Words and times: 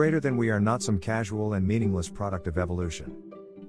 Greater 0.00 0.18
than 0.18 0.38
we 0.38 0.48
are 0.48 0.58
not 0.58 0.82
some 0.82 0.98
casual 0.98 1.52
and 1.52 1.68
meaningless 1.68 2.08
product 2.08 2.46
of 2.46 2.56
evolution. 2.56 3.14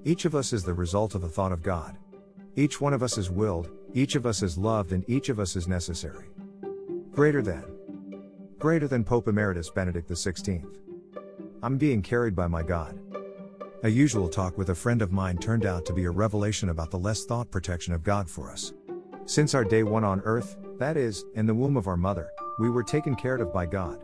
Each 0.02 0.24
of 0.24 0.34
us 0.34 0.54
is 0.54 0.64
the 0.64 0.72
result 0.72 1.14
of 1.14 1.20
the 1.20 1.28
thought 1.28 1.52
of 1.52 1.62
God. 1.62 1.98
Each 2.56 2.80
one 2.80 2.94
of 2.94 3.02
us 3.02 3.18
is 3.18 3.30
willed, 3.30 3.68
each 3.92 4.14
of 4.14 4.24
us 4.24 4.42
is 4.42 4.56
loved, 4.56 4.92
and 4.92 5.04
each 5.10 5.28
of 5.28 5.38
us 5.38 5.56
is 5.56 5.68
necessary. 5.68 6.30
Greater 7.10 7.42
than. 7.42 7.62
Greater 8.58 8.88
than 8.88 9.04
Pope 9.04 9.28
Emeritus 9.28 9.68
Benedict 9.68 10.08
XVI. 10.08 10.64
I'm 11.62 11.76
being 11.76 12.00
carried 12.00 12.34
by 12.34 12.46
my 12.46 12.62
God. 12.62 12.98
A 13.82 13.90
usual 13.90 14.30
talk 14.30 14.56
with 14.56 14.70
a 14.70 14.74
friend 14.74 15.02
of 15.02 15.12
mine 15.12 15.36
turned 15.36 15.66
out 15.66 15.84
to 15.84 15.92
be 15.92 16.06
a 16.06 16.10
revelation 16.10 16.70
about 16.70 16.90
the 16.90 16.98
less 16.98 17.26
thought 17.26 17.50
protection 17.50 17.92
of 17.92 18.02
God 18.02 18.26
for 18.26 18.50
us. 18.50 18.72
Since 19.26 19.54
our 19.54 19.64
day 19.64 19.82
one 19.82 20.02
on 20.02 20.22
earth, 20.22 20.56
that 20.78 20.96
is, 20.96 21.26
in 21.34 21.44
the 21.44 21.54
womb 21.54 21.76
of 21.76 21.88
our 21.88 21.98
mother, 21.98 22.30
we 22.58 22.70
were 22.70 22.82
taken 22.82 23.16
care 23.16 23.36
of 23.36 23.52
by 23.52 23.66
God. 23.66 24.02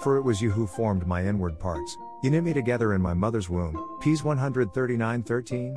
For 0.00 0.16
it 0.16 0.22
was 0.22 0.40
you 0.40 0.50
who 0.50 0.66
formed 0.66 1.06
my 1.06 1.26
inward 1.26 1.58
parts, 1.58 1.98
you 2.22 2.30
knit 2.30 2.42
me 2.42 2.54
together 2.54 2.94
in 2.94 3.02
my 3.02 3.12
mother's 3.12 3.50
womb. 3.50 3.98
Ps 4.00 4.24
139 4.24 5.22
13. 5.22 5.76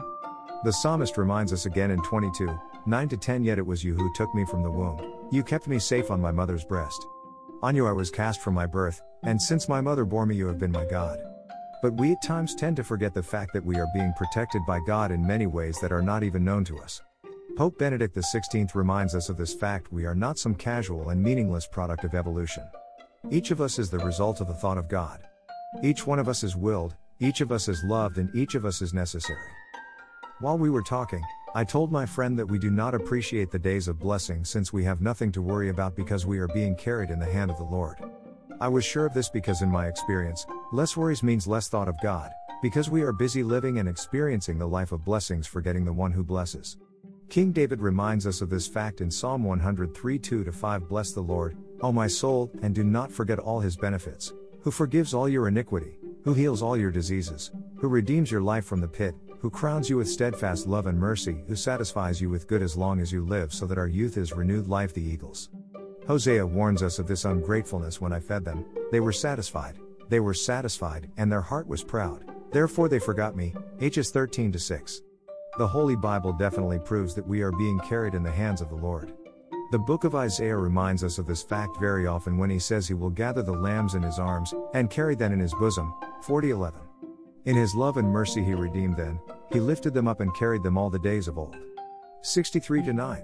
The 0.64 0.72
psalmist 0.72 1.18
reminds 1.18 1.52
us 1.52 1.66
again 1.66 1.92
in 1.92 2.02
22, 2.04 2.58
9 2.86 3.10
to 3.10 3.18
10 3.18 3.44
Yet 3.44 3.58
it 3.58 3.66
was 3.66 3.84
you 3.84 3.94
who 3.94 4.14
took 4.14 4.34
me 4.34 4.46
from 4.46 4.64
the 4.64 4.72
womb, 4.72 5.28
you 5.30 5.44
kept 5.44 5.68
me 5.68 5.78
safe 5.78 6.10
on 6.10 6.22
my 6.22 6.32
mother's 6.32 6.64
breast. 6.64 7.06
On 7.62 7.76
you 7.76 7.86
I 7.86 7.92
was 7.92 8.10
cast 8.10 8.40
from 8.40 8.54
my 8.54 8.66
birth, 8.66 9.02
and 9.24 9.42
since 9.42 9.68
my 9.68 9.82
mother 9.82 10.06
bore 10.06 10.26
me, 10.26 10.38
you 10.38 10.48
have 10.48 10.58
been 10.58 10.72
my 10.72 10.86
God. 10.86 11.20
But 11.82 12.00
we 12.00 12.14
at 12.14 12.24
times 12.24 12.56
tend 12.56 12.78
to 12.78 12.84
forget 12.86 13.14
the 13.14 13.22
fact 13.22 13.52
that 13.52 13.66
we 13.66 13.76
are 13.76 13.88
being 13.94 14.14
protected 14.16 14.62
by 14.66 14.80
God 14.88 15.12
in 15.12 15.28
many 15.28 15.48
ways 15.48 15.80
that 15.82 15.92
are 15.92 16.02
not 16.02 16.24
even 16.24 16.46
known 16.46 16.64
to 16.66 16.80
us. 16.80 17.02
Pope 17.58 17.78
Benedict 17.78 18.16
XVI 18.16 18.74
reminds 18.74 19.16
us 19.16 19.28
of 19.28 19.36
this 19.36 19.54
fact 19.54 19.92
we 19.92 20.06
are 20.06 20.16
not 20.16 20.40
some 20.40 20.56
casual 20.56 21.10
and 21.10 21.22
meaningless 21.22 21.68
product 21.68 22.06
of 22.06 22.16
evolution. 22.16 22.64
Each 23.32 23.52
of 23.52 23.62
us 23.62 23.80
is 23.80 23.90
the 23.90 24.00
result 24.00 24.42
of 24.42 24.48
the 24.48 24.54
thought 24.54 24.78
of 24.78 24.90
God. 24.90 25.24
Each 25.82 26.06
one 26.06 26.20
of 26.20 26.28
us 26.28 26.44
is 26.44 26.58
willed, 26.58 26.96
each 27.20 27.40
of 27.40 27.54
us 27.54 27.70
is 27.70 27.84
loved, 27.84 28.18
and 28.18 28.30
each 28.36 28.54
of 28.54 28.66
us 28.66 28.82
is 28.82 28.94
necessary. 28.94 29.50
While 30.40 30.58
we 30.58 30.70
were 30.70 30.82
talking, 30.82 31.24
I 31.56 31.64
told 31.64 31.90
my 31.90 32.06
friend 32.06 32.38
that 32.38 32.46
we 32.46 32.60
do 32.60 32.70
not 32.70 32.94
appreciate 32.94 33.50
the 33.50 33.58
days 33.58 33.88
of 33.88 33.98
blessing 33.98 34.44
since 34.44 34.74
we 34.74 34.84
have 34.84 35.00
nothing 35.00 35.32
to 35.32 35.42
worry 35.42 35.70
about 35.70 35.96
because 35.96 36.26
we 36.26 36.38
are 36.40 36.50
being 36.50 36.76
carried 36.76 37.12
in 37.12 37.20
the 37.20 37.32
hand 37.32 37.50
of 37.50 37.58
the 37.58 37.64
Lord. 37.64 37.98
I 38.60 38.68
was 38.68 38.84
sure 38.84 39.06
of 39.06 39.14
this 39.14 39.30
because, 39.30 39.62
in 39.62 39.72
my 39.72 39.88
experience, 39.88 40.46
less 40.74 40.98
worries 40.98 41.24
means 41.24 41.48
less 41.48 41.70
thought 41.70 41.88
of 41.88 41.96
God, 42.04 42.32
because 42.62 42.90
we 42.90 43.04
are 43.04 43.14
busy 43.14 43.42
living 43.42 43.80
and 43.80 43.88
experiencing 43.88 44.58
the 44.60 44.68
life 44.68 44.92
of 44.92 45.06
blessings, 45.06 45.48
forgetting 45.48 45.86
the 45.86 45.94
one 45.94 46.12
who 46.12 46.24
blesses. 46.24 46.78
King 47.34 47.52
David 47.52 47.82
reminds 47.82 48.28
us 48.28 48.42
of 48.42 48.52
this 48.52 48.68
fact 48.68 49.02
in 49.02 49.10
Psalm 49.10 49.44
103 49.44 50.20
2 50.20 50.52
5 50.52 50.88
Bless 50.88 51.14
the 51.14 51.22
Lord, 51.22 51.58
O 51.82 51.92
my 51.92 52.06
soul, 52.06 52.52
and 52.62 52.76
do 52.76 52.84
not 52.84 53.12
forget 53.12 53.40
all 53.40 53.60
his 53.60 53.76
benefits, 53.76 54.34
who 54.62 54.70
forgives 54.70 55.16
all 55.16 55.28
your 55.28 55.48
iniquity, 55.48 55.98
who 56.24 56.36
heals 56.36 56.62
all 56.62 56.78
your 56.78 56.92
diseases, 56.92 57.50
who 57.80 57.88
redeems 57.88 58.30
your 58.30 58.42
life 58.42 58.66
from 58.66 58.82
the 58.82 58.88
pit, 58.88 59.16
who 59.40 59.50
crowns 59.50 59.90
you 59.90 59.98
with 59.98 60.08
steadfast 60.08 60.68
love 60.68 60.86
and 60.86 61.00
mercy, 61.00 61.44
who 61.48 61.56
satisfies 61.56 62.22
you 62.22 62.30
with 62.30 62.48
good 62.48 62.62
as 62.62 62.78
long 62.78 63.00
as 63.00 63.12
you 63.12 63.26
live, 63.26 63.52
so 63.52 63.66
that 63.66 63.80
our 63.80 63.88
youth 63.88 64.16
is 64.16 64.34
renewed 64.34 64.68
like 64.68 64.94
the 64.94 65.02
eagles. 65.02 65.50
Hosea 66.06 66.46
warns 66.46 66.84
us 66.84 67.00
of 67.00 67.08
this 67.08 67.26
ungratefulness 67.26 68.00
when 68.00 68.14
I 68.14 68.20
fed 68.20 68.46
them, 68.46 68.64
they 68.92 69.00
were 69.00 69.12
satisfied, 69.12 69.80
they 70.08 70.20
were 70.20 70.36
satisfied, 70.36 71.10
and 71.18 71.32
their 71.32 71.42
heart 71.42 71.66
was 71.66 71.84
proud, 71.84 72.32
therefore 72.52 72.90
they 72.90 73.00
forgot 73.00 73.36
me. 73.36 73.56
Hs 73.82 74.12
13 74.12 74.54
6. 74.54 75.02
The 75.56 75.68
Holy 75.68 75.96
Bible 75.96 76.34
definitely 76.34 76.80
proves 76.80 77.14
that 77.14 77.28
we 77.28 77.44
are 77.44 77.52
being 77.52 77.80
carried 77.82 78.16
in 78.16 78.24
the 78.24 78.32
hands 78.32 78.60
of 78.60 78.70
the 78.70 78.76
Lord. 78.76 79.14
The 79.72 79.78
book 79.78 80.04
of 80.04 80.16
Isaiah 80.16 80.58
reminds 80.58 81.04
us 81.04 81.20
of 81.20 81.28
this 81.28 81.44
fact 81.44 81.80
very 81.80 82.08
often 82.08 82.40
when 82.40 82.50
he 82.50 82.58
says 82.58 82.88
he 82.88 82.96
will 82.96 83.12
gather 83.12 83.44
the 83.44 83.52
lambs 83.52 83.94
in 83.94 84.02
his 84.02 84.18
arms 84.18 84.52
and 84.74 84.90
carry 84.90 85.14
them 85.14 85.32
in 85.32 85.40
his 85.40 85.54
bosom. 85.54 85.94
40:11. 86.24 86.74
In 87.46 87.56
his 87.56 87.76
love 87.76 87.98
and 87.98 88.10
mercy 88.10 88.44
he 88.44 88.56
redeemed 88.56 88.98
them, 88.98 89.20
he 89.52 89.60
lifted 89.60 89.94
them 89.94 90.08
up 90.08 90.22
and 90.22 90.34
carried 90.34 90.64
them 90.64 90.76
all 90.76 90.90
the 90.90 90.98
days 90.98 91.28
of 91.28 91.38
old. 91.38 91.56
63 92.24 92.82
9. 92.82 93.24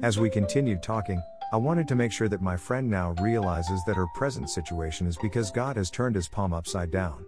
As 0.00 0.20
we 0.20 0.30
continued 0.30 0.80
talking, 0.80 1.20
I 1.52 1.56
wanted 1.56 1.88
to 1.88 1.96
make 1.96 2.12
sure 2.12 2.28
that 2.28 2.40
my 2.40 2.56
friend 2.56 2.88
now 2.88 3.16
realizes 3.20 3.82
that 3.86 3.96
her 3.96 4.06
present 4.14 4.48
situation 4.48 5.08
is 5.08 5.16
because 5.16 5.50
God 5.50 5.74
has 5.74 5.90
turned 5.90 6.14
his 6.14 6.28
palm 6.28 6.52
upside 6.52 6.92
down. 6.92 7.26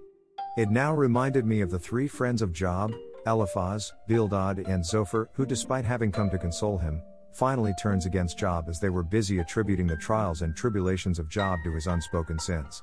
It 0.57 0.71
now 0.71 0.95
reminded 0.95 1.47
me 1.47 1.63
of 1.63 1.73
the 1.73 1.81
three 1.81 2.07
friends 2.07 2.43
of 2.43 2.53
Job, 2.53 2.93
Eliphaz, 3.27 3.93
Bildad, 4.07 4.59
and 4.69 4.85
Zophar, 4.85 5.29
who, 5.33 5.47
despite 5.47 5.85
having 5.85 6.13
come 6.13 6.31
to 6.31 6.39
console 6.39 6.79
him, 6.79 7.03
finally 7.33 7.73
turns 7.81 8.07
against 8.07 8.39
Job 8.39 8.67
as 8.69 8.79
they 8.81 8.91
were 8.91 9.03
busy 9.03 9.39
attributing 9.39 9.87
the 9.87 9.97
trials 9.97 10.43
and 10.43 10.57
tribulations 10.57 11.19
of 11.19 11.29
Job 11.29 11.59
to 11.65 11.73
his 11.73 11.87
unspoken 11.87 12.39
sins. 12.39 12.83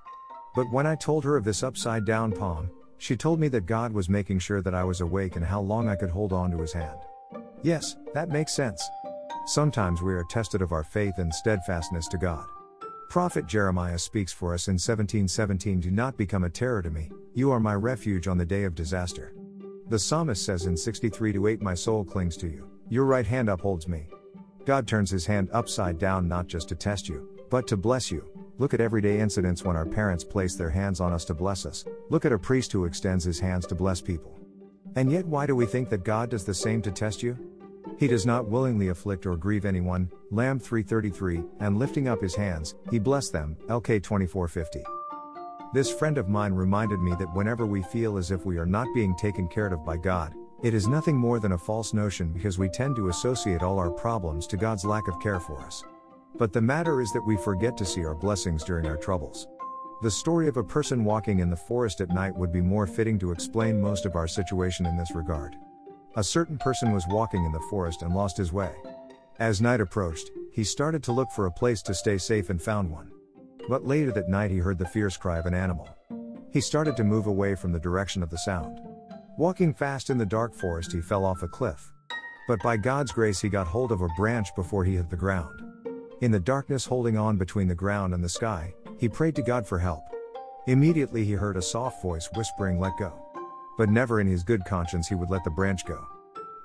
But 0.56 0.70
when 0.72 0.86
I 0.86 0.96
told 0.96 1.24
her 1.24 1.38
of 1.38 1.46
this 1.46 1.64
upside 1.64 2.06
down 2.06 2.34
palm, 2.34 2.70
she 2.98 3.16
told 3.16 3.40
me 3.40 3.48
that 3.48 3.66
God 3.66 3.94
was 3.94 4.10
making 4.10 4.40
sure 4.40 4.62
that 4.62 4.76
I 4.76 4.84
was 4.84 5.02
awake 5.02 5.36
and 5.36 5.46
how 5.46 5.62
long 5.62 5.88
I 5.88 5.96
could 5.96 6.10
hold 6.10 6.34
on 6.34 6.52
to 6.52 6.58
his 6.60 6.74
hand. 6.74 7.00
Yes, 7.64 7.96
that 8.14 8.30
makes 8.30 8.54
sense. 8.54 8.88
Sometimes 9.46 10.02
we 10.02 10.14
are 10.14 10.26
tested 10.30 10.62
of 10.62 10.72
our 10.72 10.84
faith 10.84 11.18
and 11.18 11.34
steadfastness 11.34 12.08
to 12.10 12.18
God. 12.18 12.46
Prophet 13.10 13.48
Jeremiah 13.48 13.98
speaks 13.98 14.32
for 14.32 14.54
us 14.54 14.68
in 14.68 14.74
1717 14.74 15.80
Do 15.80 15.92
not 15.92 16.18
become 16.18 16.44
a 16.44 16.50
terror 16.50 16.82
to 16.82 16.90
me, 16.90 17.10
you 17.34 17.52
are 17.52 17.60
my 17.60 17.74
refuge 17.74 18.28
on 18.28 18.38
the 18.38 18.46
day 18.46 18.66
of 18.66 18.76
disaster. 18.76 19.34
The 19.92 20.00
psalmist 20.00 20.46
says 20.46 20.68
in 20.68 20.78
63 20.78 21.34
to 21.34 21.48
8 21.48 21.62
My 21.62 21.74
soul 21.74 22.06
clings 22.06 22.38
to 22.38 22.48
you, 22.48 22.66
your 22.88 23.04
right 23.04 23.28
hand 23.28 23.50
upholds 23.50 23.90
me. 23.90 24.08
God 24.64 24.88
turns 24.88 25.12
his 25.12 25.26
hand 25.26 25.50
upside 25.52 26.00
down 26.00 26.30
not 26.30 26.48
just 26.48 26.70
to 26.70 26.76
test 26.76 27.10
you, 27.10 27.28
but 27.50 27.68
to 27.68 27.76
bless 27.76 28.10
you. 28.10 28.26
Look 28.58 28.74
at 28.74 28.80
everyday 28.80 29.20
incidents 29.20 29.66
when 29.66 29.76
our 29.76 29.86
parents 29.86 30.24
place 30.24 30.56
their 30.56 30.70
hands 30.70 31.02
on 31.02 31.12
us 31.12 31.26
to 31.26 31.34
bless 31.34 31.66
us. 31.66 31.84
Look 32.10 32.24
at 32.24 32.32
a 32.32 32.40
priest 32.40 32.72
who 32.72 32.86
extends 32.86 33.26
his 33.26 33.38
hands 33.38 33.68
to 33.68 33.76
bless 33.76 34.00
people. 34.00 34.40
And 34.96 35.12
yet, 35.12 35.26
why 35.26 35.46
do 35.46 35.58
we 35.58 35.66
think 35.66 35.90
that 35.90 36.06
God 36.06 36.30
does 36.30 36.46
the 36.46 36.54
same 36.54 36.82
to 36.84 36.92
test 36.92 37.22
you? 37.22 37.38
He 38.00 38.08
does 38.08 38.26
not 38.26 38.48
willingly 38.48 38.88
afflict 38.88 39.26
or 39.26 39.36
grieve 39.36 39.66
anyone, 39.66 40.10
Lamb 40.30 40.58
333, 40.58 41.44
and 41.60 41.78
lifting 41.78 42.08
up 42.08 42.22
his 42.22 42.36
hands, 42.36 42.76
he 42.90 42.98
blessed 42.98 43.34
them, 43.34 43.58
LK 43.68 44.02
2450. 44.02 44.86
This 45.74 45.90
friend 45.90 46.18
of 46.18 46.28
mine 46.28 46.52
reminded 46.52 47.00
me 47.00 47.16
that 47.18 47.34
whenever 47.34 47.66
we 47.66 47.82
feel 47.82 48.18
as 48.18 48.30
if 48.30 48.46
we 48.46 48.58
are 48.58 48.66
not 48.66 48.94
being 48.94 49.16
taken 49.16 49.48
care 49.48 49.68
of 49.68 49.86
by 49.86 49.96
God, 49.96 50.34
it 50.64 50.74
is 50.74 50.86
nothing 50.86 51.16
more 51.16 51.40
than 51.40 51.54
a 51.54 51.58
false 51.58 51.94
notion 51.94 52.34
because 52.34 52.60
we 52.60 52.68
tend 52.68 52.98
to 52.98 53.08
associate 53.08 53.64
all 53.64 53.80
our 53.80 53.90
problems 53.90 54.46
to 54.48 54.58
God's 54.58 54.84
lack 54.84 55.08
of 55.08 55.18
care 55.22 55.40
for 55.40 55.62
us. 55.62 55.82
But 56.36 56.52
the 56.52 56.62
matter 56.62 57.00
is 57.00 57.14
that 57.14 57.26
we 57.26 57.38
forget 57.38 57.78
to 57.78 57.86
see 57.86 58.04
our 58.04 58.14
blessings 58.14 58.66
during 58.66 58.86
our 58.86 58.98
troubles. 58.98 59.48
The 60.02 60.12
story 60.12 60.50
of 60.50 60.58
a 60.58 60.64
person 60.64 61.06
walking 61.06 61.40
in 61.40 61.50
the 61.50 61.56
forest 61.56 62.02
at 62.02 62.10
night 62.10 62.36
would 62.36 62.52
be 62.52 62.60
more 62.60 62.86
fitting 62.86 63.18
to 63.20 63.32
explain 63.32 63.80
most 63.80 64.06
of 64.06 64.18
our 64.18 64.28
situation 64.28 64.86
in 64.86 64.98
this 64.98 65.16
regard. 65.16 65.56
A 66.18 66.24
certain 66.24 66.58
person 66.58 66.92
was 66.92 67.06
walking 67.08 67.46
in 67.46 67.54
the 67.54 67.66
forest 67.70 68.02
and 68.02 68.14
lost 68.14 68.36
his 68.36 68.52
way. 68.52 68.74
As 69.40 69.62
night 69.62 69.80
approached, 69.80 70.32
he 70.52 70.66
started 70.66 71.02
to 71.04 71.14
look 71.14 71.32
for 71.32 71.46
a 71.46 71.52
place 71.52 71.82
to 71.84 71.94
stay 71.94 72.18
safe 72.18 72.50
and 72.50 72.62
found 72.62 72.92
one. 72.92 73.10
But 73.70 73.86
later 73.86 74.12
that 74.12 74.30
night 74.30 74.52
he 74.52 74.58
heard 74.58 74.78
the 74.78 74.86
fierce 74.86 75.18
cry 75.18 75.38
of 75.38 75.46
an 75.46 75.54
animal. 75.54 75.90
He 76.52 76.62
started 76.62 76.98
to 76.98 77.04
move 77.04 77.28
away 77.28 77.56
from 77.56 77.72
the 77.72 77.80
direction 77.80 78.22
of 78.22 78.30
the 78.30 78.38
sound. 78.38 78.80
Walking 79.38 79.74
fast 79.74 80.10
in 80.10 80.18
the 80.18 80.26
dark 80.26 80.54
forest, 80.54 80.92
he 80.92 81.02
fell 81.02 81.26
off 81.26 81.44
a 81.44 81.48
cliff. 81.48 81.92
But 82.48 82.62
by 82.62 82.78
God's 82.78 83.12
grace, 83.12 83.40
he 83.40 83.50
got 83.50 83.68
hold 83.68 83.92
of 83.92 84.02
a 84.02 84.10
branch 84.18 84.54
before 84.56 84.84
he 84.84 84.96
hit 84.96 85.10
the 85.10 85.16
ground. 85.16 85.62
In 86.22 86.32
the 86.32 86.40
darkness, 86.40 86.86
holding 86.86 87.18
on 87.18 87.38
between 87.38 87.68
the 87.68 87.76
ground 87.76 88.14
and 88.14 88.24
the 88.24 88.30
sky, 88.30 88.74
he 89.00 89.08
prayed 89.08 89.36
to 89.38 89.42
God 89.42 89.66
for 89.66 89.80
help. 89.80 90.04
Immediately, 90.68 91.24
he 91.24 91.32
heard 91.32 91.58
a 91.58 91.62
soft 91.62 92.02
voice 92.02 92.30
whispering, 92.36 92.80
Let 92.80 92.98
go. 93.00 93.14
But 93.78 93.90
never 93.90 94.20
in 94.20 94.28
his 94.28 94.44
good 94.44 94.66
conscience 94.66 95.08
he 95.08 95.16
would 95.16 95.30
let 95.30 95.44
the 95.44 95.50
branch 95.50 95.86
go. 95.86 96.06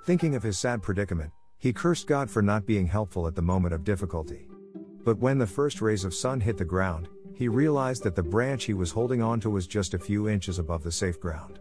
Thinking 0.04 0.34
of 0.34 0.42
his 0.42 0.58
sad 0.58 0.82
predicament, 0.82 1.32
he 1.58 1.72
cursed 1.72 2.06
God 2.06 2.30
for 2.30 2.42
not 2.42 2.66
being 2.66 2.86
helpful 2.86 3.26
at 3.26 3.34
the 3.34 3.42
moment 3.42 3.72
of 3.72 3.84
difficulty. 3.84 4.48
But 5.06 5.20
when 5.20 5.38
the 5.38 5.46
first 5.46 5.80
rays 5.80 6.04
of 6.04 6.12
sun 6.12 6.40
hit 6.40 6.56
the 6.56 6.64
ground, 6.64 7.06
he 7.32 7.46
realized 7.46 8.02
that 8.02 8.16
the 8.16 8.24
branch 8.24 8.64
he 8.64 8.74
was 8.74 8.90
holding 8.90 9.22
onto 9.22 9.48
was 9.48 9.68
just 9.68 9.94
a 9.94 10.00
few 10.00 10.28
inches 10.28 10.58
above 10.58 10.82
the 10.82 10.90
safe 10.90 11.20
ground. 11.20 11.60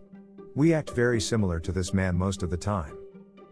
We 0.55 0.73
act 0.73 0.89
very 0.95 1.21
similar 1.21 1.59
to 1.59 1.71
this 1.71 1.93
man 1.93 2.17
most 2.17 2.41
of 2.41 2.49
the 2.49 2.57
time. 2.57 2.97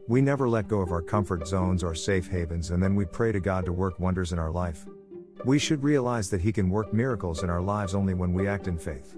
We 0.07 0.19
never 0.19 0.49
let 0.49 0.67
go 0.67 0.81
of 0.81 0.91
our 0.91 1.03
comfort 1.03 1.47
zones 1.47 1.83
or 1.83 1.93
safe 1.93 2.27
havens 2.27 2.71
and 2.71 2.81
then 2.81 2.95
we 2.95 3.05
pray 3.05 3.31
to 3.33 3.39
God 3.39 3.65
to 3.65 3.71
work 3.71 3.99
wonders 3.99 4.31
in 4.31 4.39
our 4.39 4.49
life. 4.49 4.87
We 5.45 5.59
should 5.59 5.83
realize 5.83 6.27
that 6.31 6.41
He 6.41 6.51
can 6.51 6.71
work 6.71 6.91
miracles 6.91 7.43
in 7.43 7.51
our 7.51 7.61
lives 7.61 7.93
only 7.93 8.15
when 8.15 8.33
we 8.33 8.47
act 8.47 8.67
in 8.67 8.79
faith. 8.79 9.15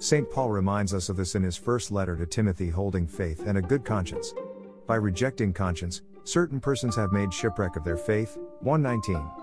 St. 0.00 0.30
Paul 0.30 0.50
reminds 0.50 0.92
us 0.92 1.08
of 1.08 1.16
this 1.16 1.34
in 1.34 1.42
his 1.42 1.56
first 1.56 1.90
letter 1.90 2.14
to 2.16 2.26
Timothy 2.26 2.68
holding 2.68 3.06
faith 3.06 3.46
and 3.46 3.56
a 3.56 3.62
good 3.62 3.86
conscience. 3.86 4.34
By 4.86 4.96
rejecting 4.96 5.54
conscience, 5.54 6.02
certain 6.24 6.60
persons 6.60 6.94
have 6.96 7.10
made 7.10 7.32
shipwreck 7.32 7.76
of 7.76 7.84
their 7.84 7.96
faith. 7.96 8.36
119. 8.60 9.39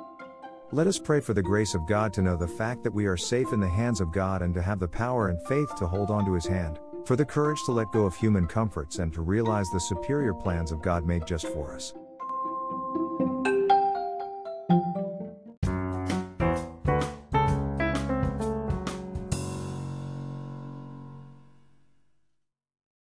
Let 0.74 0.86
us 0.86 1.00
pray 1.00 1.22
for 1.22 1.34
the 1.34 1.42
grace 1.42 1.76
of 1.76 1.88
God 1.88 2.12
to 2.14 2.22
know 2.22 2.36
the 2.36 2.46
fact 2.46 2.84
that 2.84 2.94
we 2.94 3.06
are 3.06 3.16
safe 3.16 3.54
in 3.54 3.62
the 3.62 3.70
hands 3.70 4.02
of 4.02 4.12
God 4.12 4.42
and 4.42 4.54
to 4.54 4.62
have 4.62 4.82
the 4.82 4.88
power 4.88 5.30
and 5.30 5.42
faith 5.48 5.74
to 5.78 5.88
hold 5.88 6.12
on 6.12 6.26
to 6.26 6.34
His 6.34 6.46
hand, 6.46 6.78
for 7.06 7.16
the 7.16 7.24
courage 7.24 7.64
to 7.66 7.72
let 7.72 7.94
go 7.94 8.04
of 8.04 8.14
human 8.18 8.46
comforts 8.48 9.00
and 9.00 9.14
to 9.14 9.22
realize 9.22 9.70
the 9.70 9.80
superior 9.80 10.34
plans 10.34 10.74
of 10.74 10.82
God 10.82 11.06
made 11.06 11.26
just 11.26 11.48
for 11.48 11.74
us. 11.74 11.94